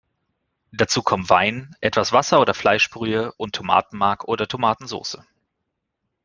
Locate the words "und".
3.33-3.53